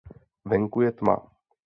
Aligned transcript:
Venku 0.53 0.81
je 0.85 0.91
tma. 1.03 1.15